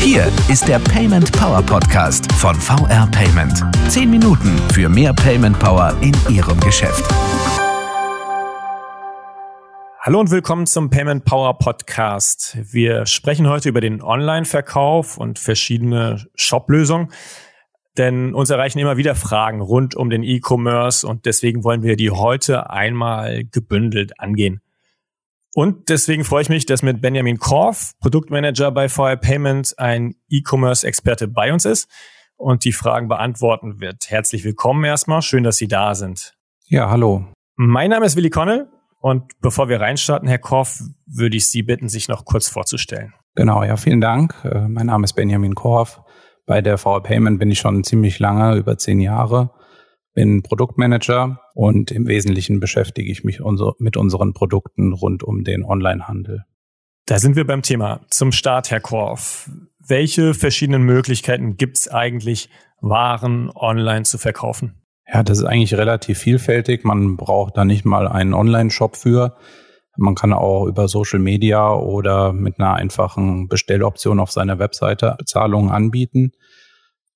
Hier 0.00 0.26
ist 0.50 0.66
der 0.66 0.80
Payment 0.80 1.30
Power 1.30 1.62
Podcast 1.62 2.32
von 2.32 2.56
VR 2.56 3.06
Payment. 3.12 3.64
Zehn 3.88 4.10
Minuten 4.10 4.58
für 4.72 4.88
mehr 4.88 5.12
Payment 5.12 5.56
Power 5.60 5.96
in 6.00 6.12
Ihrem 6.28 6.58
Geschäft. 6.58 7.04
Hallo 10.00 10.18
und 10.18 10.32
willkommen 10.32 10.66
zum 10.66 10.90
Payment 10.90 11.24
Power 11.24 11.56
Podcast. 11.58 12.58
Wir 12.62 13.06
sprechen 13.06 13.48
heute 13.48 13.68
über 13.68 13.80
den 13.80 14.02
Online-Verkauf 14.02 15.18
und 15.18 15.38
verschiedene 15.38 16.26
Shop-Lösungen. 16.34 17.12
Denn 17.96 18.34
uns 18.34 18.50
erreichen 18.50 18.80
immer 18.80 18.96
wieder 18.96 19.14
Fragen 19.14 19.60
rund 19.60 19.94
um 19.94 20.10
den 20.10 20.24
E-Commerce 20.24 21.06
und 21.06 21.26
deswegen 21.26 21.62
wollen 21.62 21.84
wir 21.84 21.94
die 21.94 22.10
heute 22.10 22.70
einmal 22.70 23.44
gebündelt 23.44 24.18
angehen. 24.18 24.62
Und 25.58 25.88
deswegen 25.88 26.22
freue 26.22 26.42
ich 26.42 26.48
mich, 26.48 26.66
dass 26.66 26.82
mit 26.82 27.00
Benjamin 27.00 27.40
Korf, 27.40 27.90
Produktmanager 27.98 28.70
bei 28.70 28.88
VR 28.88 29.16
Payment, 29.16 29.76
ein 29.76 30.14
E-Commerce-Experte 30.28 31.26
bei 31.26 31.52
uns 31.52 31.64
ist 31.64 31.90
und 32.36 32.64
die 32.64 32.70
Fragen 32.70 33.08
beantworten 33.08 33.80
wird. 33.80 34.08
Herzlich 34.08 34.44
willkommen 34.44 34.84
erstmal. 34.84 35.20
Schön, 35.20 35.42
dass 35.42 35.56
Sie 35.56 35.66
da 35.66 35.96
sind. 35.96 36.36
Ja, 36.68 36.90
hallo. 36.90 37.26
Mein 37.56 37.90
Name 37.90 38.06
ist 38.06 38.14
Willi 38.14 38.30
Connell 38.30 38.68
und 39.00 39.32
bevor 39.40 39.68
wir 39.68 39.80
reinstarten, 39.80 40.28
Herr 40.28 40.38
Korf, 40.38 40.80
würde 41.06 41.36
ich 41.36 41.50
Sie 41.50 41.64
bitten, 41.64 41.88
sich 41.88 42.06
noch 42.06 42.24
kurz 42.24 42.46
vorzustellen. 42.46 43.12
Genau, 43.34 43.64
ja, 43.64 43.76
vielen 43.76 44.00
Dank. 44.00 44.36
Äh, 44.44 44.68
mein 44.68 44.86
Name 44.86 45.06
ist 45.06 45.14
Benjamin 45.14 45.56
Korf. 45.56 46.00
Bei 46.46 46.62
der 46.62 46.78
VR 46.78 47.02
Payment 47.02 47.40
bin 47.40 47.50
ich 47.50 47.58
schon 47.58 47.82
ziemlich 47.82 48.20
lange, 48.20 48.54
über 48.54 48.78
zehn 48.78 49.00
Jahre 49.00 49.50
bin 50.18 50.42
Produktmanager 50.42 51.38
und 51.54 51.92
im 51.92 52.08
Wesentlichen 52.08 52.58
beschäftige 52.58 53.08
ich 53.08 53.22
mich 53.22 53.38
mit 53.78 53.96
unseren 53.96 54.32
Produkten 54.34 54.92
rund 54.92 55.22
um 55.22 55.44
den 55.44 55.64
Onlinehandel. 55.64 56.44
Da 57.06 57.20
sind 57.20 57.36
wir 57.36 57.46
beim 57.46 57.62
Thema. 57.62 58.00
Zum 58.10 58.32
Start, 58.32 58.72
Herr 58.72 58.80
Korf. 58.80 59.48
Welche 59.78 60.34
verschiedenen 60.34 60.82
Möglichkeiten 60.82 61.56
gibt 61.56 61.76
es 61.76 61.86
eigentlich, 61.86 62.50
Waren 62.80 63.48
online 63.54 64.02
zu 64.02 64.18
verkaufen? 64.18 64.82
Ja, 65.06 65.22
das 65.22 65.38
ist 65.38 65.44
eigentlich 65.44 65.74
relativ 65.74 66.18
vielfältig. 66.18 66.82
Man 66.82 67.16
braucht 67.16 67.56
da 67.56 67.64
nicht 67.64 67.84
mal 67.84 68.08
einen 68.08 68.34
Online-Shop 68.34 68.96
für. 68.96 69.36
Man 69.96 70.16
kann 70.16 70.32
auch 70.32 70.66
über 70.66 70.88
Social 70.88 71.20
Media 71.20 71.72
oder 71.74 72.32
mit 72.32 72.58
einer 72.58 72.74
einfachen 72.74 73.46
Bestelloption 73.46 74.18
auf 74.18 74.32
seiner 74.32 74.58
Webseite 74.58 75.14
Bezahlungen 75.16 75.70
anbieten. 75.70 76.32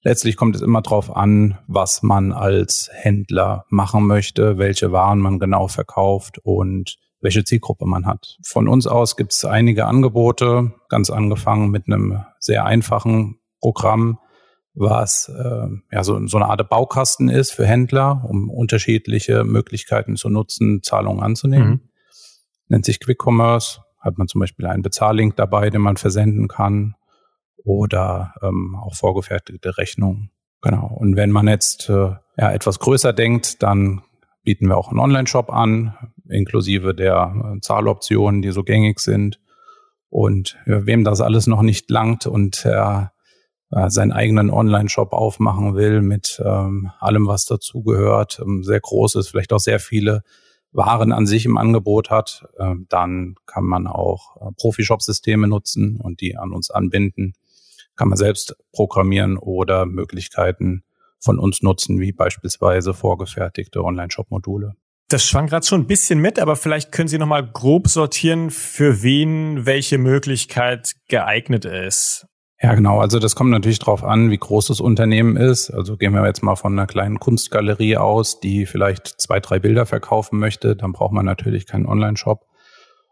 Letztlich 0.05 0.37
kommt 0.37 0.57
es 0.57 0.63
immer 0.63 0.83
darauf 0.83 1.15
an, 1.15 1.59
was 1.69 2.03
man 2.03 2.33
als 2.33 2.91
Händler 2.93 3.67
machen 3.69 4.07
möchte, 4.07 4.59
welche 4.59 4.91
Waren 4.91 5.21
man 5.21 5.39
genau 5.39 5.69
verkauft 5.69 6.39
und 6.43 6.99
welche 7.21 7.45
Zielgruppe 7.45 7.87
man 7.87 8.05
hat. 8.05 8.37
Von 8.43 8.67
uns 8.67 8.89
aus 8.89 9.17
gibt 9.17 9.33
es 9.33 9.45
einige 9.45 9.87
Angebote, 9.87 10.73
ganz 10.89 11.09
angefangen 11.11 11.71
mit 11.71 11.87
einem 11.87 12.25
sehr 12.41 12.65
einfachen 12.65 13.39
Programm, 13.61 14.19
was 14.75 15.29
äh, 15.29 15.69
ja 15.93 16.03
so, 16.03 16.27
so 16.27 16.37
eine 16.37 16.47
Art 16.47 16.69
Baukasten 16.69 17.29
ist 17.29 17.53
für 17.53 17.65
Händler, 17.67 18.25
um 18.29 18.51
unterschiedliche 18.51 19.45
Möglichkeiten 19.45 20.17
zu 20.17 20.31
nutzen, 20.31 20.83
Zahlungen 20.83 21.23
anzunehmen. 21.23 21.69
Mhm. 21.69 21.81
Nennt 22.67 22.85
sich 22.87 22.99
Quick 22.99 23.23
Commerce, 23.25 23.83
hat 24.01 24.19
man 24.19 24.27
zum 24.27 24.41
Beispiel 24.41 24.67
einen 24.67 24.83
Bezahllink 24.83 25.37
dabei, 25.37 25.71
den 25.71 25.83
man 25.83 25.97
versenden 25.97 26.49
kann 26.49 26.97
oder 27.65 28.35
ähm, 28.43 28.77
auch 28.77 28.95
vorgefertigte 28.95 29.77
Rechnungen. 29.79 30.31
Genau. 30.61 30.87
Und 30.87 31.17
wenn 31.17 31.31
man 31.31 31.49
jetzt 31.49 31.89
äh, 31.89 32.15
ja, 32.37 32.53
etwas 32.53 32.79
größer 32.79 33.13
denkt, 33.13 33.63
dann 33.63 34.03
bieten 34.45 34.69
wir 34.69 34.77
auch 34.77 34.89
einen 34.89 35.01
Online-Shop 35.01 35.51
an, 35.51 35.95
inklusive 36.29 36.95
der 36.95 37.55
äh, 37.57 37.61
Zahloptionen, 37.61 38.43
die 38.43 38.53
so 38.53 38.63
gängig 38.63 39.01
sind. 39.01 39.41
Und 40.09 40.59
ja, 40.67 40.87
wem 40.87 41.05
das 41.05 41.21
alles 41.21 41.47
noch 41.47 41.63
nicht 41.63 41.91
langt 41.91 42.27
und 42.27 42.65
äh, 42.65 43.07
seinen 43.89 44.13
eigenen 44.13 44.51
Online-Shop 44.51 45.15
aufmachen 45.15 45.75
will 45.75 46.03
mit 46.03 46.43
ähm, 46.45 46.91
allem, 47.01 47.27
was 47.27 47.47
dazugehört, 47.47 48.39
ähm, 48.45 48.63
sehr 48.63 48.81
groß 48.81 49.15
ist, 49.15 49.29
vielleicht 49.29 49.53
auch 49.55 49.61
sehr 49.61 49.81
viele 49.81 50.23
waren 50.73 51.13
an 51.13 51.27
sich 51.27 51.45
im 51.45 51.59
Angebot 51.59 52.11
hat, 52.11 52.47
äh, 52.59 52.75
dann 52.89 53.37
kann 53.47 53.65
man 53.65 53.87
auch 53.87 54.37
äh, 54.37 54.53
Profi-Shop-Systeme 54.57 55.47
nutzen 55.47 55.99
und 55.99 56.21
die 56.21 56.37
an 56.37 56.53
uns 56.53 56.71
anbinden 56.71 57.35
kann 57.97 58.09
man 58.09 58.17
selbst 58.17 58.57
programmieren 58.73 59.39
oder 59.39 59.87
Möglichkeiten 59.87 60.85
von 61.21 61.39
uns 61.39 61.63
nutzen, 61.63 62.01
wie 62.01 62.13
beispielsweise 62.13 62.95
vorgefertigte 62.95 63.85
Online-Shop-Module. 63.85 64.75
Das 65.09 65.25
schwang 65.25 65.47
gerade 65.47 65.67
schon 65.67 65.83
ein 65.83 65.87
bisschen 65.87 66.19
mit, 66.21 66.39
aber 66.39 66.57
vielleicht 66.57 66.91
können 66.91 67.09
Sie 67.09 67.19
noch 67.19 67.27
mal 67.27 67.47
grob 67.47 67.89
sortieren, 67.89 68.51
für 68.51 69.03
wen 69.03 69.67
welche 69.67 69.99
Möglichkeit 69.99 70.95
geeignet 71.09 71.65
ist. 71.65 72.27
Ja, 72.63 72.75
genau. 72.75 73.01
Also 73.01 73.19
das 73.19 73.35
kommt 73.35 73.51
natürlich 73.51 73.81
darauf 73.81 74.05
an, 74.05 74.31
wie 74.31 74.39
groß 74.39 74.69
das 74.69 74.81
Unternehmen 74.81 75.37
ist. 75.37 75.71
Also 75.71 75.97
gehen 75.97 76.15
wir 76.15 76.25
jetzt 76.25 76.43
mal 76.43 76.55
von 76.55 76.73
einer 76.73 76.87
kleinen 76.87 77.19
Kunstgalerie 77.19 77.97
aus, 77.97 78.39
die 78.39 78.67
vielleicht 78.67 79.21
zwei, 79.21 79.41
drei 79.41 79.59
Bilder 79.59 79.85
verkaufen 79.85 80.39
möchte. 80.39 80.77
Dann 80.77 80.93
braucht 80.93 81.13
man 81.13 81.27
natürlich 81.27 81.67
keinen 81.67 81.87
Online-Shop. 81.87 82.47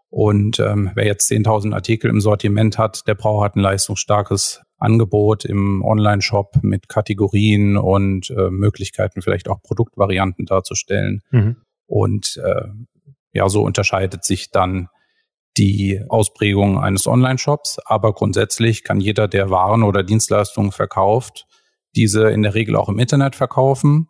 Und 0.09 0.61
ähm, 0.61 0.93
wer 0.95 1.05
jetzt 1.05 1.31
10.000 1.31 1.75
Artikel 1.75 2.11
im 2.11 2.21
Sortiment 2.21 2.79
hat, 2.79 3.07
der 3.09 3.15
braucht 3.15 3.43
halt 3.43 3.57
ein 3.57 3.61
leistungsstarkes 3.61 4.63
Angebot 4.81 5.45
im 5.45 5.83
Online-Shop 5.85 6.59
mit 6.63 6.89
Kategorien 6.89 7.77
und 7.77 8.31
äh, 8.31 8.51
Möglichkeiten, 8.51 9.23
vielleicht 9.23 9.49
auch 9.49 9.63
Produktvarianten 9.63 10.47
darzustellen. 10.47 11.23
Mhm. 11.31 11.57
Und 11.87 12.41
äh, 12.43 12.69
ja, 13.33 13.49
so 13.49 13.63
unterscheidet 13.63 14.25
sich 14.25 14.51
dann 14.51 14.89
die 15.57 16.03
Ausprägung 16.09 16.79
eines 16.79 17.07
Online-Shops. 17.07 17.79
Aber 17.85 18.13
grundsätzlich 18.13 18.85
kann 18.85 19.01
jeder, 19.01 19.29
der 19.29 19.51
Waren 19.51 19.83
oder 19.83 20.03
Dienstleistungen 20.03 20.73
verkauft, 20.73 21.47
diese 21.95 22.31
in 22.31 22.43
der 22.43 22.55
Regel 22.55 22.77
auch 22.77 22.89
im 22.89 22.99
Internet 22.99 23.37
verkaufen. 23.37 24.09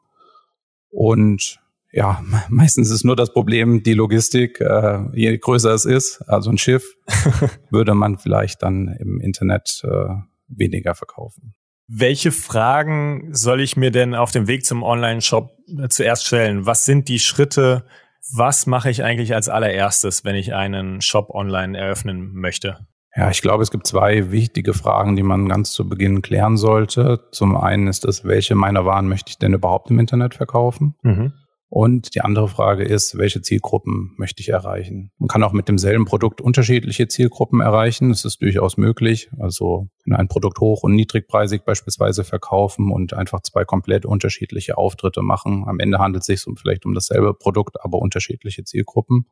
Und 0.91 1.61
ja, 1.93 2.23
meistens 2.49 2.91
ist 2.91 3.05
nur 3.05 3.17
das 3.17 3.33
Problem 3.33 3.83
die 3.83 3.95
Logistik. 3.95 4.61
Äh, 4.61 5.01
je 5.15 5.37
größer 5.37 5.73
es 5.73 5.85
ist, 5.85 6.23
also 6.29 6.51
ein 6.51 6.59
Schiff, 6.59 6.85
würde 7.71 7.95
man 7.95 8.19
vielleicht 8.19 8.63
dann 8.63 8.89
im 8.99 9.21
Internet 9.21 9.83
äh, 9.85 10.15
weniger 10.51 10.95
verkaufen. 10.95 11.55
Welche 11.87 12.31
Fragen 12.31 13.35
soll 13.35 13.61
ich 13.61 13.77
mir 13.77 13.91
denn 13.91 14.15
auf 14.15 14.31
dem 14.31 14.47
Weg 14.47 14.65
zum 14.65 14.83
Online-Shop 14.83 15.51
äh, 15.79 15.89
zuerst 15.89 16.27
stellen? 16.27 16.67
Was 16.67 16.85
sind 16.85 17.09
die 17.09 17.19
Schritte? 17.19 17.85
Was 18.33 18.67
mache 18.67 18.91
ich 18.91 19.03
eigentlich 19.03 19.35
als 19.35 19.49
allererstes, 19.49 20.25
wenn 20.25 20.37
ich 20.37 20.55
einen 20.55 21.01
Shop 21.01 21.31
online 21.31 21.77
eröffnen 21.77 22.33
möchte? 22.33 22.87
Ja, 23.17 23.29
ich 23.31 23.43
glaube, 23.43 23.63
es 23.65 23.73
gibt 23.73 23.89
zwei 23.89 24.31
wichtige 24.31 24.73
Fragen, 24.73 25.17
die 25.17 25.25
man 25.25 25.49
ganz 25.49 25.73
zu 25.73 25.89
Beginn 25.89 26.23
klären 26.23 26.57
sollte. 26.57 27.27
Zum 27.33 27.57
einen 27.57 27.89
ist 27.89 28.05
es, 28.05 28.25
welche 28.25 28.55
meiner 28.55 28.85
Waren 28.85 29.09
möchte 29.09 29.31
ich 29.31 29.39
denn 29.39 29.53
überhaupt 29.53 29.91
im 29.91 29.99
Internet 29.99 30.35
verkaufen? 30.35 30.95
Mhm. 31.03 31.33
Und 31.71 32.17
die 32.17 32.21
andere 32.21 32.49
Frage 32.49 32.83
ist, 32.83 33.17
welche 33.17 33.43
Zielgruppen 33.43 34.13
möchte 34.17 34.43
ich 34.43 34.49
erreichen? 34.49 35.13
Man 35.19 35.29
kann 35.29 35.45
auch 35.45 35.53
mit 35.53 35.69
demselben 35.69 36.05
Produkt 36.05 36.41
unterschiedliche 36.41 37.07
Zielgruppen 37.07 37.61
erreichen. 37.61 38.09
Das 38.09 38.25
ist 38.25 38.43
durchaus 38.43 38.77
möglich. 38.77 39.31
Also 39.39 39.89
ein 40.11 40.27
Produkt 40.27 40.59
hoch 40.59 40.83
und 40.83 40.97
niedrigpreisig 40.97 41.63
beispielsweise 41.63 42.25
verkaufen 42.25 42.91
und 42.91 43.15
einfach 43.15 43.43
zwei 43.43 43.65
komplett 43.65 44.05
unterschiedliche 44.05 44.77
Auftritte 44.79 45.23
machen. 45.23 45.63
Am 45.69 45.79
Ende 45.79 46.01
handelt 46.01 46.23
es 46.23 46.27
sich 46.27 46.45
um, 46.49 46.57
vielleicht 46.57 46.87
um 46.87 46.93
dasselbe 46.93 47.35
Produkt, 47.35 47.77
aber 47.85 47.99
unterschiedliche 48.01 48.65
Zielgruppen. 48.65 49.27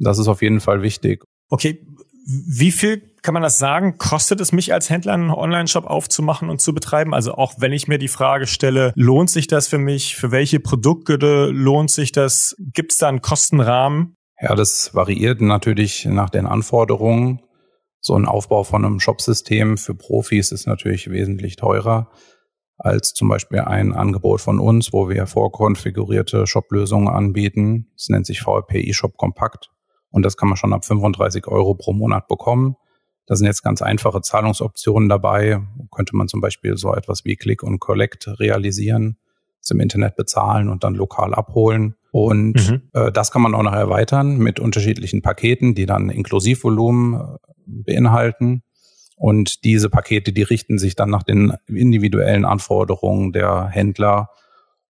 Das 0.00 0.18
ist 0.18 0.26
auf 0.26 0.42
jeden 0.42 0.58
Fall 0.58 0.82
wichtig. 0.82 1.24
Okay, 1.50 1.86
wie 2.26 2.72
viel 2.72 3.14
kann 3.26 3.34
man 3.34 3.42
das 3.42 3.58
sagen? 3.58 3.98
Kostet 3.98 4.40
es 4.40 4.52
mich 4.52 4.72
als 4.72 4.88
Händler 4.88 5.14
einen 5.14 5.32
Online-Shop 5.32 5.84
aufzumachen 5.84 6.48
und 6.48 6.60
zu 6.60 6.72
betreiben? 6.72 7.12
Also 7.12 7.34
auch 7.34 7.54
wenn 7.58 7.72
ich 7.72 7.88
mir 7.88 7.98
die 7.98 8.06
Frage 8.06 8.46
stelle, 8.46 8.92
lohnt 8.94 9.30
sich 9.30 9.48
das 9.48 9.66
für 9.66 9.78
mich? 9.78 10.14
Für 10.14 10.30
welche 10.30 10.60
Produkte 10.60 11.16
lohnt 11.46 11.90
sich 11.90 12.12
das? 12.12 12.54
Gibt 12.72 12.92
es 12.92 12.98
da 12.98 13.08
einen 13.08 13.22
Kostenrahmen? 13.22 14.14
Ja, 14.40 14.54
das 14.54 14.94
variiert 14.94 15.40
natürlich 15.40 16.04
nach 16.04 16.30
den 16.30 16.46
Anforderungen. 16.46 17.42
So 18.00 18.14
ein 18.14 18.26
Aufbau 18.26 18.62
von 18.62 18.84
einem 18.84 19.00
Shopsystem 19.00 19.76
für 19.76 19.96
Profis 19.96 20.52
ist 20.52 20.68
natürlich 20.68 21.10
wesentlich 21.10 21.56
teurer 21.56 22.08
als 22.78 23.12
zum 23.12 23.28
Beispiel 23.28 23.58
ein 23.58 23.92
Angebot 23.92 24.40
von 24.40 24.60
uns, 24.60 24.92
wo 24.92 25.08
wir 25.08 25.26
vorkonfigurierte 25.26 26.46
Shop-Lösungen 26.46 27.08
anbieten. 27.08 27.90
Es 27.96 28.08
nennt 28.08 28.26
sich 28.26 28.40
VRP 28.40 28.86
eShop 28.86 29.16
Kompakt. 29.16 29.70
Und 30.10 30.22
das 30.22 30.36
kann 30.36 30.48
man 30.48 30.56
schon 30.56 30.72
ab 30.72 30.84
35 30.84 31.48
Euro 31.48 31.74
pro 31.74 31.92
Monat 31.92 32.28
bekommen. 32.28 32.76
Da 33.26 33.34
sind 33.34 33.46
jetzt 33.46 33.62
ganz 33.62 33.82
einfache 33.82 34.20
Zahlungsoptionen 34.20 35.08
dabei. 35.08 35.60
Könnte 35.90 36.16
man 36.16 36.28
zum 36.28 36.40
Beispiel 36.40 36.76
so 36.76 36.94
etwas 36.94 37.24
wie 37.24 37.36
Click 37.36 37.62
und 37.62 37.80
Collect 37.80 38.28
realisieren, 38.38 39.16
es 39.60 39.70
im 39.70 39.80
Internet 39.80 40.16
bezahlen 40.16 40.68
und 40.68 40.84
dann 40.84 40.94
lokal 40.94 41.34
abholen. 41.34 41.96
Und 42.12 42.70
mhm. 42.70 42.82
äh, 42.92 43.12
das 43.12 43.30
kann 43.30 43.42
man 43.42 43.54
auch 43.54 43.62
noch 43.62 43.72
erweitern 43.72 44.38
mit 44.38 44.60
unterschiedlichen 44.60 45.22
Paketen, 45.22 45.74
die 45.74 45.86
dann 45.86 46.08
Inklusivvolumen 46.08 47.14
äh, 47.14 47.36
beinhalten. 47.66 48.62
Und 49.16 49.64
diese 49.64 49.90
Pakete, 49.90 50.32
die 50.32 50.42
richten 50.42 50.78
sich 50.78 50.94
dann 50.94 51.10
nach 51.10 51.22
den 51.22 51.54
individuellen 51.66 52.44
Anforderungen 52.44 53.32
der 53.32 53.66
Händler 53.66 54.30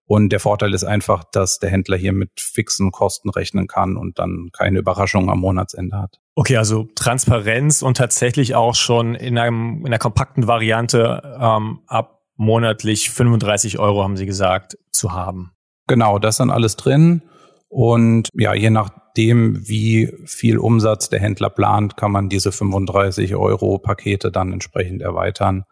Und 0.07 0.31
der 0.31 0.39
Vorteil 0.39 0.73
ist 0.73 0.85
einfach, 0.85 1.25
dass 1.25 1.59
der 1.59 1.71
Händler 1.71 1.97
hier 1.97 2.13
mit 2.13 2.31
fixen 2.39 2.93
Kosten 2.93 3.29
rechnen 3.29 3.67
kann 3.67 3.97
und 3.97 4.19
dann 4.21 4.51
keine 4.53 4.79
Überraschung 4.79 5.29
am 5.29 5.41
Monatsende 5.41 5.99
hat. 5.99 6.21
Okay, 6.37 6.57
also 6.57 6.89
Transparenz 6.95 7.83
und 7.83 7.97
tatsächlich 7.97 8.55
auch 8.55 8.77
schon 8.77 9.17
in, 9.17 9.37
einem, 9.37 9.81
in 9.81 9.87
einer 9.87 9.99
kompakten 9.99 10.47
Variante 10.47 11.23
ähm, 11.41 11.81
ab 11.89 12.23
monatlich 12.37 13.11
35 13.11 13.79
Euro, 13.79 14.05
haben 14.05 14.17
Sie 14.17 14.27
gesagt, 14.27 14.79
zu 14.93 15.13
haben. 15.13 15.53
Genau, 15.89 16.19
das 16.19 16.35
ist 16.35 16.41
dann 16.41 16.51
alles 16.51 16.77
drin. 16.77 17.23
Und 17.69 18.29
ja, 18.35 18.55
je 18.55 18.71
nachdem, 18.71 19.67
wie 19.67 20.13
viel 20.25 20.59
Umsatz 20.59 21.09
der 21.09 21.21
Händler 21.21 21.51
plant, 21.51 21.97
kann 21.97 22.13
man 22.13 22.29
diese 22.29 22.53
35 22.53 23.35
Euro 23.35 23.79
Pakete 23.79 24.31
dann 24.31 24.53
entsprechend 24.53 25.03
erweitern. 25.03 25.65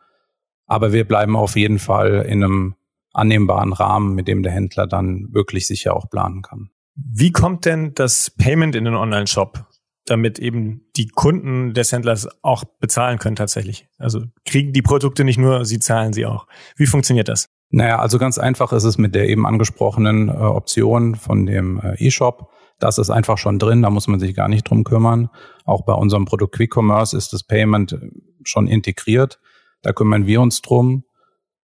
Aber 0.66 0.92
wir 0.92 1.06
bleiben 1.06 1.36
auf 1.36 1.56
jeden 1.56 1.78
Fall 1.78 2.24
in 2.26 2.42
einem 2.42 2.74
annehmbaren 3.14 3.72
Rahmen, 3.72 4.14
mit 4.14 4.28
dem 4.28 4.42
der 4.42 4.52
Händler 4.52 4.86
dann 4.86 5.28
wirklich 5.32 5.66
sicher 5.66 5.96
auch 5.96 6.10
planen 6.10 6.42
kann. 6.42 6.70
Wie 6.94 7.32
kommt 7.32 7.64
denn 7.64 7.94
das 7.94 8.30
Payment 8.30 8.74
in 8.74 8.84
den 8.84 8.94
Online-Shop, 8.94 9.66
damit 10.06 10.38
eben 10.38 10.82
die 10.96 11.08
Kunden 11.08 11.74
des 11.74 11.90
Händlers 11.92 12.28
auch 12.42 12.64
bezahlen 12.64 13.18
können 13.18 13.36
tatsächlich? 13.36 13.88
Also 13.98 14.22
kriegen 14.44 14.72
die 14.72 14.82
Produkte 14.82 15.24
nicht 15.24 15.38
nur, 15.38 15.64
sie 15.64 15.78
zahlen 15.78 16.12
sie 16.12 16.26
auch. 16.26 16.46
Wie 16.76 16.86
funktioniert 16.86 17.28
das? 17.28 17.48
Naja, 17.70 17.98
also 17.98 18.18
ganz 18.18 18.38
einfach 18.38 18.72
ist 18.72 18.84
es 18.84 18.98
mit 18.98 19.14
der 19.14 19.28
eben 19.28 19.46
angesprochenen 19.46 20.28
äh, 20.28 20.32
Option 20.32 21.16
von 21.16 21.46
dem 21.46 21.80
äh, 21.80 21.96
E-Shop. 21.98 22.50
Das 22.78 22.98
ist 22.98 23.10
einfach 23.10 23.38
schon 23.38 23.58
drin, 23.58 23.82
da 23.82 23.90
muss 23.90 24.06
man 24.06 24.20
sich 24.20 24.34
gar 24.34 24.48
nicht 24.48 24.68
drum 24.68 24.84
kümmern. 24.84 25.30
Auch 25.64 25.84
bei 25.84 25.94
unserem 25.94 26.24
Produkt 26.24 26.54
Quick 26.54 26.76
Commerce 26.76 27.16
ist 27.16 27.32
das 27.32 27.42
Payment 27.42 27.92
äh, 27.92 28.10
schon 28.44 28.68
integriert. 28.68 29.40
Da 29.82 29.92
kümmern 29.92 30.26
wir 30.26 30.40
uns 30.40 30.62
drum. 30.62 31.04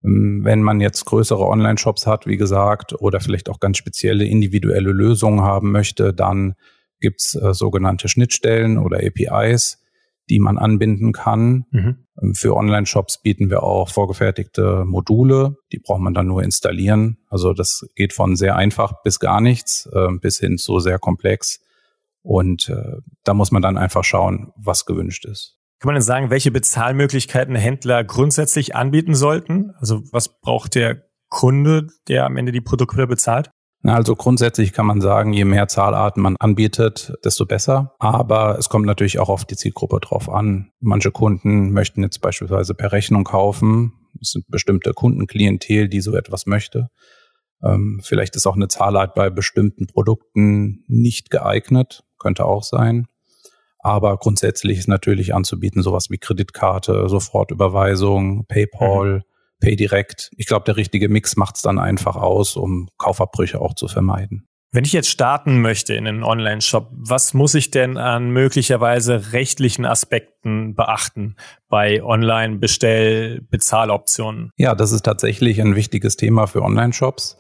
Ähm, 0.04 0.42
wenn 0.44 0.62
man 0.62 0.82
jetzt 0.82 1.06
größere 1.06 1.46
Online-Shops 1.46 2.08
hat, 2.08 2.26
wie 2.28 2.38
gesagt, 2.38 2.94
oder 3.02 3.20
vielleicht 3.20 3.50
auch 3.50 3.60
ganz 3.60 3.78
spezielle 3.78 4.26
individuelle 4.26 4.92
Lösungen 4.92 5.42
haben 5.42 5.72
möchte, 5.72 6.14
dann 6.14 6.56
gibt's 7.00 7.36
äh, 7.36 7.54
sogenannte 7.54 8.08
Schnittstellen 8.08 8.78
oder 8.78 9.00
APIs, 9.00 9.82
die 10.30 10.40
man 10.40 10.58
anbinden 10.58 11.12
kann. 11.12 11.66
Mhm. 11.72 12.06
Ähm, 12.22 12.36
für 12.36 12.56
Online-Shops 12.56 13.22
bieten 13.22 13.50
wir 13.50 13.64
auch 13.64 13.90
vorgefertigte 13.90 14.86
Module, 14.86 15.58
die 15.72 15.80
braucht 15.80 16.02
man 16.02 16.14
dann 16.14 16.28
nur 16.28 16.44
installieren. 16.44 17.18
Also 17.28 17.54
das 17.54 17.88
geht 17.96 18.14
von 18.14 18.36
sehr 18.36 18.56
einfach 18.56 19.02
bis 19.04 19.20
gar 19.20 19.42
nichts, 19.42 19.90
äh, 19.94 20.08
bis 20.20 20.40
hin 20.40 20.58
zu 20.58 20.80
sehr 20.80 21.00
komplex. 21.00 21.62
Und 22.22 22.70
äh, 22.70 22.98
da 23.24 23.34
muss 23.34 23.52
man 23.52 23.62
dann 23.62 23.78
einfach 23.78 24.04
schauen, 24.04 24.52
was 24.56 24.86
gewünscht 24.86 25.26
ist. 25.26 25.59
Kann 25.80 25.88
man 25.88 25.96
denn 25.96 26.02
sagen, 26.02 26.30
welche 26.30 26.52
Bezahlmöglichkeiten 26.52 27.56
Händler 27.56 28.04
grundsätzlich 28.04 28.76
anbieten 28.76 29.16
sollten? 29.16 29.72
Also 29.80 30.02
was 30.12 30.40
braucht 30.42 30.76
der 30.76 31.06
Kunde, 31.30 31.88
der 32.08 32.26
am 32.26 32.36
Ende 32.36 32.52
die 32.52 32.62
Produkte 32.62 33.08
bezahlt? 33.08 33.50
Also 33.84 34.18
grundsätzlich 34.18 34.74
kann 34.74 34.86
man 34.86 35.00
sagen, 35.00 35.32
je 35.32 35.46
mehr 35.46 35.70
Zahlarten 35.70 36.22
man 36.22 36.36
anbietet, 36.38 37.14
desto 37.24 37.46
besser. 37.46 37.96
Aber 38.00 38.58
es 38.58 38.68
kommt 38.68 38.86
natürlich 38.86 39.20
auch 39.20 39.30
auf 39.30 39.46
die 39.46 39.56
Zielgruppe 39.56 40.00
drauf 40.02 40.30
an. 40.30 40.72
Manche 40.82 41.12
Kunden 41.12 41.72
möchten 41.72 42.04
jetzt 42.04 42.20
beispielsweise 42.20 42.74
per 42.74 42.92
Rechnung 42.92 43.24
kaufen. 43.24 43.94
Es 44.22 44.32
sind 44.32 44.46
bestimmte 44.50 44.92
Kundenklientel, 44.94 45.88
die 45.88 46.02
so 46.02 46.14
etwas 46.16 46.46
möchte. 46.46 46.90
Ähm, 47.64 48.02
vielleicht 48.04 48.36
ist 48.36 48.48
auch 48.48 48.56
eine 48.56 48.68
Zahlart 48.68 49.16
bei 49.16 49.30
bestimmten 49.30 49.88
Produkten 49.88 50.84
nicht 50.88 51.30
geeignet, 51.30 52.04
könnte 52.18 52.46
auch 52.46 52.64
sein. 52.64 53.08
Aber 53.80 54.18
grundsätzlich 54.18 54.78
ist 54.78 54.88
natürlich 54.88 55.34
anzubieten 55.34 55.82
sowas 55.82 56.10
wie 56.10 56.18
Kreditkarte, 56.18 57.08
Sofortüberweisung, 57.08 58.46
PayPal, 58.46 59.16
mhm. 59.16 59.22
PayDirect. 59.62 60.32
Ich 60.38 60.48
glaube, 60.48 60.66
der 60.66 60.78
richtige 60.78 61.10
Mix 61.10 61.36
macht 61.36 61.58
es 61.58 61.62
dann 61.62 61.80
einfach 61.80 62.16
aus, 62.16 62.56
um 62.56 62.90
Kaufabbrüche 62.98 63.62
auch 63.62 63.76
zu 63.76 63.88
vermeiden. 63.88 64.46
Wenn 64.72 64.86
ich 64.86 64.94
jetzt 64.94 65.10
starten 65.10 65.62
möchte 65.62 65.96
in 65.96 66.06
einen 66.06 66.24
Online-Shop, 66.24 66.92
was 66.92 67.34
muss 67.34 67.56
ich 67.56 67.72
denn 67.72 67.98
an 67.98 68.30
möglicherweise 68.30 69.34
rechtlichen 69.34 69.84
Aspekten 69.84 70.76
beachten 70.76 71.38
bei 71.70 72.04
Online-Bestell-Bezahloptionen? 72.04 74.52
Ja, 74.58 74.76
das 74.76 74.92
ist 74.92 75.06
tatsächlich 75.06 75.60
ein 75.60 75.76
wichtiges 75.76 76.18
Thema 76.18 76.46
für 76.46 76.62
Online-Shops. 76.62 77.36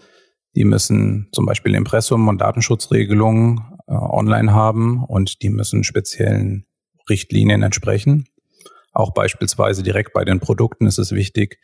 Die 0.55 0.65
müssen 0.65 1.29
zum 1.31 1.45
Beispiel 1.45 1.75
Impressum 1.75 2.27
und 2.27 2.41
Datenschutzregelungen 2.41 3.61
äh, 3.89 3.93
online 3.93 4.53
haben 4.53 5.03
und 5.03 5.41
die 5.41 5.49
müssen 5.49 5.83
speziellen 5.83 6.65
Richtlinien 7.09 7.63
entsprechen. 7.63 8.27
Auch 8.93 9.13
beispielsweise 9.13 9.81
direkt 9.81 10.13
bei 10.13 10.23
den 10.23 10.39
Produkten 10.39 10.85
ist 10.85 10.99
es 10.99 11.11
wichtig, 11.11 11.59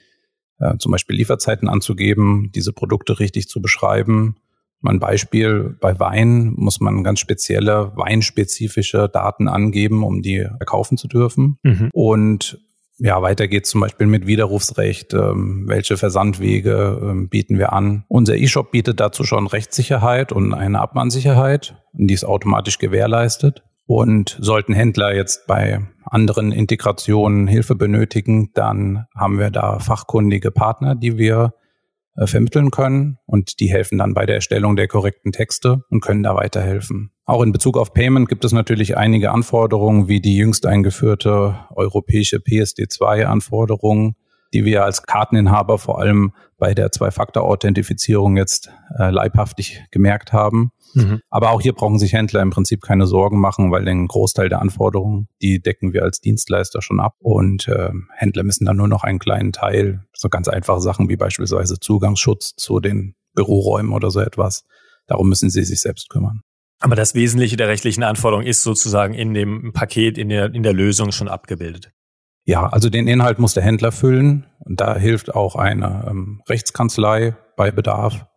äh, 0.59 0.77
zum 0.79 0.91
Beispiel 0.91 1.15
Lieferzeiten 1.15 1.69
anzugeben, 1.69 2.51
diese 2.55 2.73
Produkte 2.73 3.19
richtig 3.19 3.47
zu 3.47 3.61
beschreiben. 3.61 4.37
Mein 4.81 4.99
Beispiel, 4.99 5.77
bei 5.79 5.99
Wein 5.99 6.53
muss 6.55 6.79
man 6.79 7.03
ganz 7.03 7.19
spezielle 7.19 7.91
weinspezifische 7.95 9.07
Daten 9.07 9.47
angeben, 9.47 10.03
um 10.03 10.23
die 10.23 10.47
verkaufen 10.57 10.97
zu 10.97 11.07
dürfen. 11.07 11.59
Mhm. 11.61 11.89
Und 11.93 12.59
ja, 12.97 13.21
weiter 13.21 13.47
geht's 13.47 13.69
zum 13.69 13.81
Beispiel 13.81 14.07
mit 14.07 14.25
Widerrufsrecht. 14.25 15.13
Ähm, 15.13 15.63
welche 15.67 15.97
Versandwege 15.97 16.99
ähm, 17.01 17.29
bieten 17.29 17.57
wir 17.57 17.73
an? 17.73 18.05
Unser 18.07 18.35
E-Shop 18.35 18.71
bietet 18.71 18.99
dazu 18.99 19.23
schon 19.23 19.47
Rechtssicherheit 19.47 20.31
und 20.31 20.53
eine 20.53 20.79
Abmahnsicherheit, 20.79 21.75
die 21.93 22.13
ist 22.13 22.23
automatisch 22.23 22.77
gewährleistet. 22.77 23.63
Und 23.87 24.37
sollten 24.39 24.73
Händler 24.73 25.13
jetzt 25.13 25.45
bei 25.45 25.79
anderen 26.05 26.51
Integrationen 26.51 27.47
Hilfe 27.47 27.75
benötigen, 27.75 28.51
dann 28.53 29.05
haben 29.13 29.37
wir 29.37 29.51
da 29.51 29.79
fachkundige 29.79 30.49
Partner, 30.49 30.95
die 30.95 31.17
wir 31.17 31.53
äh, 32.15 32.27
vermitteln 32.27 32.71
können 32.71 33.17
und 33.25 33.59
die 33.59 33.71
helfen 33.71 33.97
dann 33.97 34.13
bei 34.13 34.25
der 34.25 34.35
Erstellung 34.35 34.75
der 34.75 34.87
korrekten 34.87 35.31
Texte 35.31 35.83
und 35.89 36.01
können 36.01 36.23
da 36.23 36.35
weiterhelfen. 36.35 37.11
Auch 37.25 37.41
in 37.41 37.51
Bezug 37.51 37.77
auf 37.77 37.93
Payment 37.93 38.29
gibt 38.29 38.45
es 38.45 38.51
natürlich 38.51 38.97
einige 38.97 39.31
Anforderungen, 39.31 40.07
wie 40.07 40.21
die 40.21 40.35
jüngst 40.35 40.65
eingeführte 40.65 41.59
europäische 41.75 42.37
PSD2-Anforderung, 42.37 44.15
die 44.55 44.63
wir 44.63 44.85
als 44.85 45.03
Karteninhaber 45.03 45.77
vor 45.77 45.99
allem 45.99 46.31
bei 46.57 46.73
der 46.73 46.89
Zwei-Faktor-Authentifizierung 46.89 48.37
jetzt 48.37 48.71
äh, 48.97 49.09
leibhaftig 49.09 49.83
gemerkt 49.91 50.31
haben. 50.31 50.71
Mhm. 50.93 51.19
Aber 51.29 51.51
auch 51.51 51.59
hier 51.59 51.73
brauchen 51.73 51.99
sich 51.99 52.13
Händler 52.13 52.41
im 52.41 52.51
Prinzip 52.51 52.81
keine 52.81 53.05
Sorgen 53.05 53.41
machen, 53.41 53.69
weil 53.69 53.83
den 53.83 54.07
Großteil 54.07 54.47
der 54.47 54.61
Anforderungen, 54.61 55.27
die 55.41 55.61
decken 55.61 55.91
wir 55.91 56.03
als 56.03 56.21
Dienstleister 56.21 56.81
schon 56.81 57.01
ab. 57.01 57.15
Und 57.19 57.67
äh, 57.67 57.89
Händler 58.13 58.43
müssen 58.43 58.63
dann 58.63 58.77
nur 58.77 58.87
noch 58.87 59.03
einen 59.03 59.19
kleinen 59.19 59.51
Teil, 59.51 60.05
so 60.13 60.29
ganz 60.29 60.47
einfache 60.47 60.79
Sachen 60.79 61.09
wie 61.09 61.17
beispielsweise 61.17 61.77
Zugangsschutz 61.77 62.55
zu 62.55 62.79
den 62.79 63.15
Büroräumen 63.33 63.91
oder 63.91 64.09
so 64.09 64.21
etwas. 64.21 64.63
Darum 65.07 65.27
müssen 65.27 65.49
sie 65.49 65.65
sich 65.65 65.81
selbst 65.81 66.09
kümmern. 66.09 66.43
Aber 66.79 66.95
das 66.95 67.13
Wesentliche 67.13 67.57
der 67.57 67.67
rechtlichen 67.67 68.03
Anforderungen 68.03 68.47
ist 68.47 68.63
sozusagen 68.63 69.13
in 69.13 69.33
dem 69.33 69.73
Paket, 69.73 70.17
in 70.17 70.29
der, 70.29 70.53
in 70.53 70.63
der 70.63 70.73
Lösung 70.73 71.11
schon 71.11 71.27
abgebildet. 71.27 71.91
Ja, 72.45 72.67
also 72.67 72.89
den 72.89 73.07
Inhalt 73.07 73.39
muss 73.39 73.53
der 73.53 73.63
Händler 73.63 73.91
füllen 73.91 74.45
und 74.59 74.79
da 74.79 74.95
hilft 74.95 75.33
auch 75.33 75.55
eine 75.55 76.05
ähm, 76.07 76.41
Rechtskanzlei 76.47 77.35
bei 77.57 77.71
Bedarf 77.71 78.27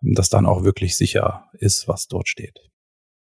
dass 0.00 0.28
dann 0.28 0.46
auch 0.46 0.64
wirklich 0.64 0.96
sicher 0.96 1.46
ist, 1.52 1.88
was 1.88 2.06
dort 2.06 2.28
steht. 2.28 2.58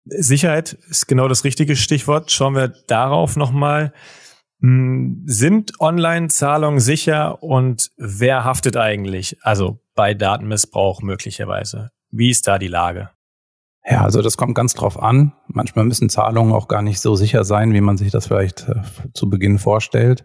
Sicherheit 0.05 0.73
ist 0.89 1.07
genau 1.07 1.29
das 1.29 1.45
richtige 1.45 1.77
Stichwort. 1.77 2.31
Schauen 2.31 2.55
wir 2.55 2.69
darauf 2.69 3.37
nochmal. 3.37 3.93
Hm, 4.61 5.23
sind 5.27 5.81
Online-Zahlungen 5.81 6.81
sicher 6.81 7.43
und 7.43 7.91
wer 7.97 8.45
haftet 8.45 8.77
eigentlich? 8.77 9.37
Also 9.43 9.81
bei 9.95 10.15
Datenmissbrauch 10.15 11.03
möglicherweise. 11.03 11.91
Wie 12.11 12.31
ist 12.31 12.47
da 12.49 12.59
die 12.59 12.69
Lage? 12.69 13.11
Ja, 13.91 14.03
also 14.03 14.21
das 14.21 14.37
kommt 14.37 14.55
ganz 14.55 14.75
drauf 14.75 15.03
an. 15.03 15.33
Manchmal 15.47 15.87
müssen 15.87 16.11
Zahlungen 16.11 16.53
auch 16.53 16.69
gar 16.69 16.83
nicht 16.83 17.01
so 17.01 17.15
sicher 17.17 17.45
sein, 17.45 17.73
wie 17.73 17.81
man 17.81 17.97
sich 17.97 18.11
das 18.11 18.27
vielleicht 18.27 18.69
äh, 18.69 18.83
zu 19.15 19.31
Beginn 19.31 19.59
vorstellt. 19.59 20.25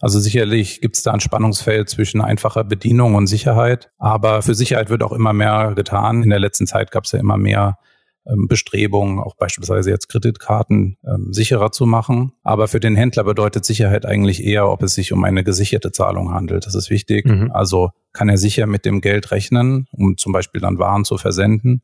Also 0.00 0.18
sicherlich 0.18 0.80
gibt 0.80 0.96
es 0.96 1.02
da 1.02 1.12
ein 1.12 1.20
Spannungsfeld 1.20 1.88
zwischen 1.88 2.20
einfacher 2.20 2.64
Bedienung 2.64 3.14
und 3.14 3.28
Sicherheit, 3.28 3.90
aber 3.98 4.42
für 4.42 4.54
Sicherheit 4.54 4.90
wird 4.90 5.02
auch 5.02 5.12
immer 5.12 5.32
mehr 5.32 5.74
getan. 5.76 6.24
In 6.24 6.30
der 6.30 6.40
letzten 6.40 6.66
Zeit 6.66 6.90
gab 6.90 7.04
es 7.04 7.12
ja 7.12 7.20
immer 7.20 7.36
mehr 7.36 7.78
ähm, 8.26 8.46
Bestrebungen, 8.48 9.20
auch 9.20 9.36
beispielsweise 9.36 9.90
jetzt 9.90 10.08
Kreditkarten 10.08 10.98
ähm, 11.06 11.32
sicherer 11.32 11.72
zu 11.72 11.86
machen. 11.86 12.32
Aber 12.42 12.68
für 12.68 12.80
den 12.80 12.96
Händler 12.96 13.24
bedeutet 13.24 13.64
Sicherheit 13.64 14.04
eigentlich 14.04 14.44
eher, 14.44 14.68
ob 14.68 14.82
es 14.82 14.94
sich 14.94 15.12
um 15.12 15.24
eine 15.24 15.44
gesicherte 15.44 15.92
Zahlung 15.92 16.32
handelt. 16.32 16.66
Das 16.66 16.74
ist 16.74 16.90
wichtig. 16.90 17.26
Mhm. 17.26 17.52
Also 17.52 17.90
kann 18.12 18.28
er 18.28 18.38
sicher 18.38 18.66
mit 18.66 18.84
dem 18.84 19.00
Geld 19.00 19.30
rechnen, 19.30 19.86
um 19.92 20.16
zum 20.18 20.32
Beispiel 20.32 20.60
dann 20.60 20.78
Waren 20.78 21.04
zu 21.04 21.16
versenden. 21.16 21.82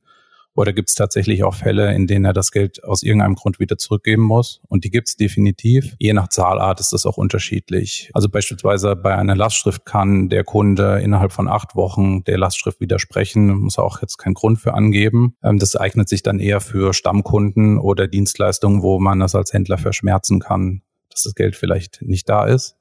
Oder 0.54 0.72
gibt 0.72 0.88
es 0.88 0.96
tatsächlich 0.96 1.44
auch 1.44 1.54
Fälle, 1.54 1.94
in 1.94 2.06
denen 2.08 2.24
er 2.24 2.32
das 2.32 2.50
Geld 2.50 2.82
aus 2.82 3.04
irgendeinem 3.04 3.36
Grund 3.36 3.60
wieder 3.60 3.78
zurückgeben 3.78 4.22
muss? 4.22 4.60
Und 4.68 4.84
die 4.84 4.90
gibt 4.90 5.08
es 5.08 5.16
definitiv. 5.16 5.94
Je 5.98 6.12
nach 6.12 6.28
Zahlart 6.28 6.80
ist 6.80 6.92
das 6.92 7.06
auch 7.06 7.16
unterschiedlich. 7.16 8.10
Also 8.12 8.28
beispielsweise 8.28 8.96
bei 8.96 9.14
einer 9.14 9.36
Lastschrift 9.36 9.84
kann 9.84 10.28
der 10.28 10.42
Kunde 10.42 11.00
innerhalb 11.00 11.30
von 11.30 11.46
acht 11.46 11.76
Wochen 11.76 12.24
der 12.24 12.38
Lastschrift 12.38 12.80
widersprechen, 12.80 13.48
muss 13.48 13.78
auch 13.78 14.02
jetzt 14.02 14.16
keinen 14.16 14.34
Grund 14.34 14.58
für 14.58 14.74
angeben. 14.74 15.36
Ähm, 15.44 15.58
das 15.58 15.76
eignet 15.76 16.08
sich 16.08 16.22
dann 16.24 16.40
eher 16.40 16.60
für 16.60 16.92
Stammkunden 16.92 17.78
oder 17.78 18.08
Dienstleistungen, 18.08 18.82
wo 18.82 18.98
man 18.98 19.20
das 19.20 19.36
als 19.36 19.52
Händler 19.52 19.78
verschmerzen 19.78 20.40
kann, 20.40 20.82
dass 21.10 21.22
das 21.22 21.34
Geld 21.34 21.54
vielleicht 21.54 22.02
nicht 22.02 22.28
da 22.28 22.46
ist. 22.46 22.76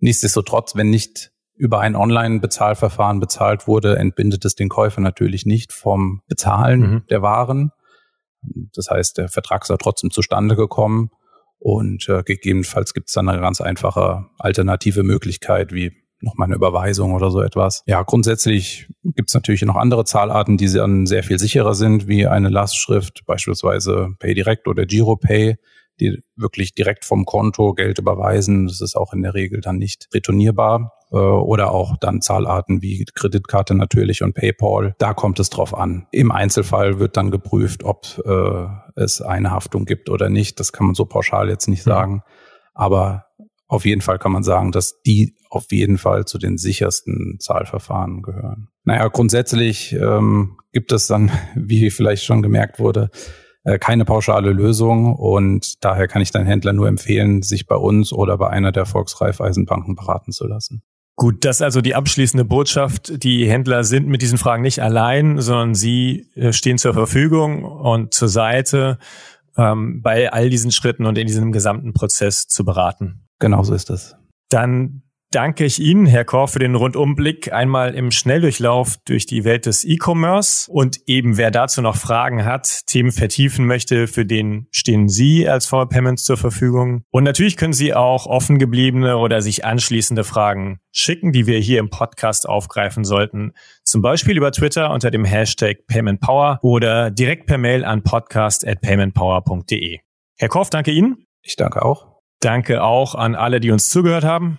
Nichtsdestotrotz, 0.00 0.76
wenn 0.76 0.90
nicht 0.90 1.32
über 1.58 1.80
ein 1.80 1.96
Online-Bezahlverfahren 1.96 3.20
bezahlt 3.20 3.66
wurde, 3.66 3.98
entbindet 3.98 4.44
es 4.44 4.54
den 4.54 4.68
Käufer 4.68 5.00
natürlich 5.00 5.44
nicht 5.44 5.72
vom 5.72 6.22
Bezahlen 6.28 6.80
mhm. 6.80 7.02
der 7.10 7.22
Waren. 7.22 7.72
Das 8.74 8.88
heißt, 8.90 9.18
der 9.18 9.28
Vertrag 9.28 9.62
ist 9.62 9.68
ja 9.68 9.76
trotzdem 9.76 10.10
zustande 10.10 10.56
gekommen 10.56 11.10
und 11.58 12.08
äh, 12.08 12.22
gegebenenfalls 12.22 12.94
gibt 12.94 13.08
es 13.08 13.14
dann 13.14 13.28
eine 13.28 13.40
ganz 13.40 13.60
einfache 13.60 14.26
alternative 14.38 15.02
Möglichkeit, 15.02 15.72
wie 15.72 15.92
nochmal 16.20 16.46
eine 16.46 16.56
Überweisung 16.56 17.12
oder 17.12 17.30
so 17.30 17.42
etwas. 17.42 17.82
Ja, 17.86 18.02
grundsätzlich 18.02 18.88
gibt 19.02 19.30
es 19.30 19.34
natürlich 19.34 19.62
noch 19.62 19.76
andere 19.76 20.04
Zahlarten, 20.04 20.56
die 20.56 20.72
dann 20.72 21.06
sehr 21.06 21.22
viel 21.22 21.38
sicherer 21.38 21.74
sind, 21.74 22.08
wie 22.08 22.26
eine 22.26 22.48
Lastschrift, 22.48 23.24
beispielsweise 23.26 24.10
PayDirect 24.18 24.66
oder 24.66 24.86
GiroPay, 24.86 25.56
die 26.00 26.20
wirklich 26.36 26.74
direkt 26.74 27.04
vom 27.04 27.24
Konto 27.24 27.74
Geld 27.74 27.98
überweisen. 27.98 28.66
Das 28.66 28.80
ist 28.80 28.96
auch 28.96 29.12
in 29.12 29.22
der 29.22 29.34
Regel 29.34 29.60
dann 29.60 29.78
nicht 29.78 30.08
retournierbar. 30.12 30.92
Äh, 31.10 31.16
oder 31.16 31.72
auch 31.72 31.96
dann 31.96 32.20
Zahlarten 32.20 32.82
wie 32.82 33.04
Kreditkarte 33.14 33.74
natürlich 33.74 34.22
und 34.22 34.34
PayPal. 34.34 34.94
Da 34.98 35.14
kommt 35.14 35.40
es 35.40 35.50
drauf 35.50 35.76
an. 35.76 36.06
Im 36.10 36.30
Einzelfall 36.30 36.98
wird 36.98 37.16
dann 37.16 37.30
geprüft, 37.30 37.84
ob 37.84 38.06
äh, 38.24 38.66
es 39.00 39.20
eine 39.20 39.50
Haftung 39.50 39.84
gibt 39.84 40.10
oder 40.10 40.28
nicht. 40.28 40.60
Das 40.60 40.72
kann 40.72 40.86
man 40.86 40.94
so 40.94 41.04
pauschal 41.06 41.48
jetzt 41.48 41.68
nicht 41.68 41.86
mhm. 41.86 41.90
sagen. 41.90 42.22
Aber 42.74 43.24
auf 43.66 43.84
jeden 43.84 44.00
Fall 44.00 44.18
kann 44.18 44.32
man 44.32 44.42
sagen, 44.42 44.72
dass 44.72 45.00
die 45.02 45.34
auf 45.50 45.66
jeden 45.70 45.98
Fall 45.98 46.24
zu 46.24 46.38
den 46.38 46.58
sichersten 46.58 47.38
Zahlverfahren 47.40 48.22
gehören. 48.22 48.68
Naja, 48.84 49.08
grundsätzlich 49.08 49.92
ähm, 49.94 50.58
gibt 50.72 50.92
es 50.92 51.06
dann, 51.06 51.30
wie 51.54 51.90
vielleicht 51.90 52.24
schon 52.24 52.42
gemerkt 52.42 52.78
wurde, 52.78 53.10
äh, 53.64 53.78
keine 53.78 54.04
pauschale 54.04 54.52
Lösung 54.52 55.14
und 55.14 55.84
daher 55.84 56.08
kann 56.08 56.22
ich 56.22 56.32
den 56.32 56.46
Händler 56.46 56.72
nur 56.72 56.88
empfehlen, 56.88 57.42
sich 57.42 57.66
bei 57.66 57.76
uns 57.76 58.12
oder 58.12 58.38
bei 58.38 58.48
einer 58.48 58.72
der 58.72 58.86
Volksreifeisenbanken 58.86 59.94
beraten 59.96 60.32
zu 60.32 60.46
lassen. 60.46 60.82
Gut, 61.18 61.44
das 61.44 61.56
ist 61.56 61.62
also 61.62 61.80
die 61.80 61.96
abschließende 61.96 62.44
Botschaft. 62.44 63.24
Die 63.24 63.50
Händler 63.50 63.82
sind 63.82 64.06
mit 64.06 64.22
diesen 64.22 64.38
Fragen 64.38 64.62
nicht 64.62 64.80
allein, 64.80 65.40
sondern 65.40 65.74
sie 65.74 66.30
äh, 66.36 66.52
stehen 66.52 66.78
zur 66.78 66.94
Verfügung 66.94 67.64
und 67.64 68.14
zur 68.14 68.28
Seite, 68.28 68.98
ähm, 69.56 70.00
bei 70.00 70.32
all 70.32 70.48
diesen 70.48 70.70
Schritten 70.70 71.06
und 71.06 71.18
in 71.18 71.26
diesem 71.26 71.50
gesamten 71.50 71.92
Prozess 71.92 72.46
zu 72.46 72.64
beraten. 72.64 73.26
Genau 73.40 73.64
so 73.64 73.74
ist 73.74 73.90
es. 73.90 74.14
Dann 74.48 75.02
danke 75.30 75.64
ich 75.64 75.78
Ihnen, 75.80 76.06
Herr 76.06 76.24
Korr, 76.24 76.48
für 76.48 76.58
den 76.58 76.74
Rundumblick 76.74 77.52
einmal 77.52 77.94
im 77.94 78.10
Schnelldurchlauf 78.10 78.96
durch 79.04 79.26
die 79.26 79.44
Welt 79.44 79.66
des 79.66 79.84
E-Commerce. 79.84 80.70
Und 80.70 80.98
eben 81.06 81.36
wer 81.36 81.50
dazu 81.50 81.82
noch 81.82 81.96
Fragen 81.96 82.44
hat, 82.44 82.86
Themen 82.86 83.12
vertiefen 83.12 83.66
möchte, 83.66 84.06
für 84.06 84.24
den 84.24 84.68
stehen 84.70 85.08
Sie 85.08 85.48
als 85.48 85.66
VR 85.66 85.88
Payments 85.88 86.24
zur 86.24 86.36
Verfügung. 86.36 87.02
Und 87.10 87.24
natürlich 87.24 87.56
können 87.56 87.72
Sie 87.72 87.94
auch 87.94 88.26
offen 88.26 88.58
gebliebene 88.58 89.16
oder 89.16 89.42
sich 89.42 89.64
anschließende 89.64 90.24
Fragen 90.24 90.80
schicken, 90.92 91.32
die 91.32 91.46
wir 91.46 91.58
hier 91.58 91.80
im 91.80 91.90
Podcast 91.90 92.48
aufgreifen 92.48 93.04
sollten. 93.04 93.52
Zum 93.84 94.02
Beispiel 94.02 94.36
über 94.36 94.52
Twitter 94.52 94.90
unter 94.92 95.10
dem 95.10 95.24
Hashtag 95.24 95.86
PaymentPower 95.86 96.58
oder 96.62 97.10
direkt 97.10 97.46
per 97.46 97.58
Mail 97.58 97.84
an 97.84 98.02
podcast.paymentpower.de. 98.02 99.98
Herr 100.38 100.48
Korf, 100.48 100.70
danke 100.70 100.90
Ihnen. 100.90 101.24
Ich 101.42 101.56
danke 101.56 101.84
auch. 101.84 102.18
Danke 102.40 102.82
auch 102.84 103.14
an 103.14 103.34
alle, 103.34 103.58
die 103.58 103.70
uns 103.70 103.88
zugehört 103.88 104.24
haben. 104.24 104.58